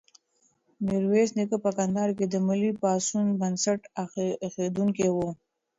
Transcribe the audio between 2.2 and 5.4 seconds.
د ملي پاڅون بنسټ ایښودونکی و.